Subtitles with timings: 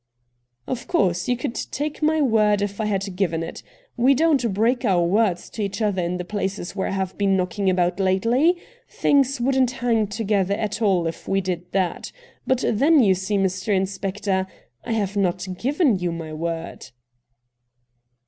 [0.67, 3.61] 'Of course, you could take my word if I had given it.
[3.95, 7.37] We don't break our words to each other in the places where I have been
[7.37, 8.57] knocking about lately.
[8.89, 12.11] Things wouldn't hancr together at all if we did that.
[12.47, 13.75] But then, you see, Mr.
[13.75, 14.47] Inspector,
[14.83, 16.87] I have not given you my word.'